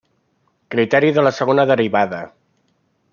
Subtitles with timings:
[0.75, 2.23] Criteri de la Segona Derivada.